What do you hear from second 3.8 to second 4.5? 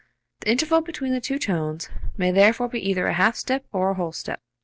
a whole step.